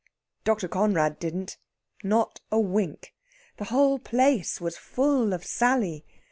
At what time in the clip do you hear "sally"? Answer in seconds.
5.45-6.03